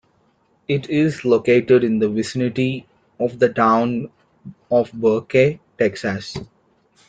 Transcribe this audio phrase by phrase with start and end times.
[0.67, 2.87] It is located in the vicinity
[3.19, 4.09] of the town
[4.71, 6.39] of Burke, Texas.